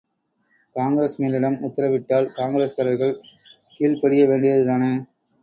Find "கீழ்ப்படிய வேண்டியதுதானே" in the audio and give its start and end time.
3.75-4.91